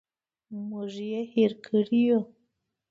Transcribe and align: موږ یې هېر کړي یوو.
موږ 0.67 0.93
یې 1.09 1.21
هېر 1.33 1.51
کړي 1.65 1.99
یوو. 2.07 2.21